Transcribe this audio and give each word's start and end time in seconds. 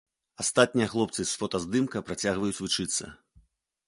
Астатнія 0.43 0.85
хлопцы 0.93 1.25
з 1.31 1.35
фотаздымка 1.41 2.01
працягваюць 2.07 2.57
вучыцца. 2.63 3.05